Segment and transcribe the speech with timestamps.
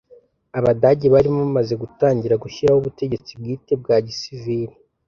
[0.57, 4.73] Abadage bari bamaze gutangira gushyiraho ubutegetsi bwite bwa gisiviri: